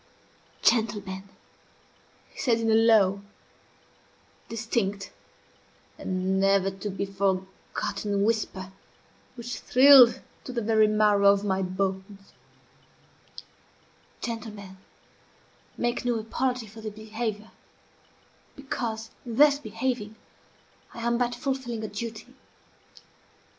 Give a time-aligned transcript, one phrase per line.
[0.63, 1.29] "Gentlemen,"
[2.33, 3.21] he said, in a low,
[4.49, 5.11] distinct,
[5.95, 8.71] and never to be forgotten whisper
[9.35, 12.33] which thrilled to the very marrow of my bones,
[14.21, 14.77] "gentlmen,
[15.77, 17.51] I make no apology for this behavior,
[18.55, 20.15] because, in thus behaving,
[20.95, 22.35] I am but fulfilling a duty.